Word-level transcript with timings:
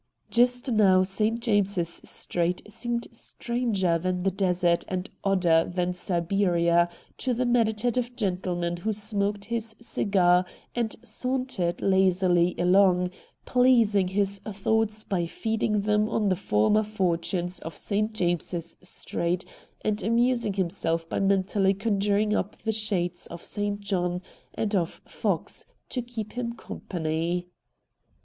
Just 0.31 0.71
now 0.71 1.03
St. 1.03 1.39
James's 1.39 2.01
Street 2.09 2.63
seemed 2.67 3.07
stranger 3.11 3.99
than 3.99 4.23
the 4.23 4.31
desert 4.31 4.83
and 4.87 5.07
odder 5.23 5.69
than 5.71 5.93
Siberia 5.93 6.89
to 7.19 7.35
the 7.35 7.45
meditative 7.45 8.09
crentleman 8.17 8.77
who 8.79 8.93
smoked 8.93 9.45
his 9.45 9.75
cicrar 9.79 10.43
and 10.73 10.95
sauntered 11.03 11.83
lazily 11.83 12.55
along, 12.57 13.11
pleasing 13.45 14.07
his 14.07 14.39
thoughts 14.39 15.03
by 15.03 15.27
feeding 15.27 15.81
them 15.81 16.09
on 16.09 16.29
the 16.29 16.35
former 16.35 16.81
fortunes 16.81 17.59
of 17.59 17.75
St. 17.77 18.11
James's 18.11 18.77
Street, 18.81 19.45
and 19.81 20.01
amusing 20.01 20.53
himself 20.53 21.07
by 21.09 21.19
mentally 21.19 21.75
conjuring 21.75 22.33
up 22.35 22.55
the 22.57 22.71
shades 22.71 23.27
of 23.27 23.43
St. 23.43 23.79
John 23.79 24.23
and 24.55 24.73
of 24.73 25.03
Fox 25.05 25.67
to 25.89 26.01
keep 26.01 26.31
him 26.33 26.53
company. 26.53 27.49